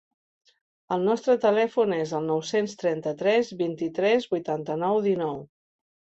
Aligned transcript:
El 0.95 1.03
nostre 1.09 1.35
telèfon 1.43 1.93
és 1.97 2.13
el 2.21 2.25
nou-cents 2.31 2.73
trenta-tres 2.85 3.53
vint-i-tres 3.61 4.27
vuitanta-nou 4.35 5.01
dinou. 5.11 5.39